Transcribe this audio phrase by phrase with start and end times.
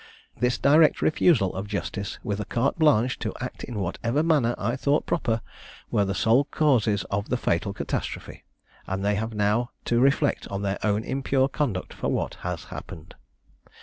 [0.35, 4.75] This direct refusal of justice, with a carte blanche to act in whatever manner I
[4.75, 5.41] thought proper,
[5.91, 8.43] were the sole causes of the fatal catastrophe
[8.87, 13.13] and they have now to reflect on their own impure conduct for what has happened.